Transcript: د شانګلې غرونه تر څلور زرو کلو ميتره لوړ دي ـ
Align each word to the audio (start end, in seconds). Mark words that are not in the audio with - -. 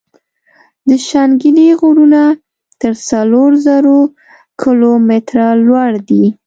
د 0.87 0.89
شانګلې 1.07 1.67
غرونه 1.79 2.21
تر 2.81 2.93
څلور 3.09 3.49
زرو 3.65 3.97
کلو 4.61 4.91
ميتره 5.07 5.47
لوړ 5.65 5.91
دي 6.07 6.23
ـ 6.29 6.33